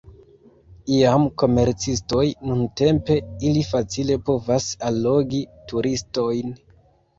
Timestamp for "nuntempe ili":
2.47-3.63